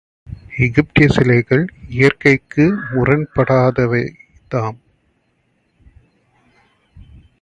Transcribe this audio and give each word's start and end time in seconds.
எகிப்திய 0.57 1.07
சிலைகள் 1.09 1.65
இற்கைக்கு 1.97 2.65
முரண்படாதவைதாம். 2.91 4.79